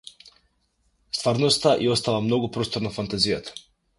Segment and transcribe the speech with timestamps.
[1.17, 3.57] Стварноста ѝ остава многу простор на фантазијата.